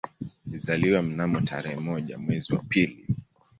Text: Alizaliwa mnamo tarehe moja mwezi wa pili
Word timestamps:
Alizaliwa 0.47 1.01
mnamo 1.03 1.41
tarehe 1.41 1.75
moja 1.75 2.17
mwezi 2.17 2.53
wa 2.55 2.63
pili 2.63 3.07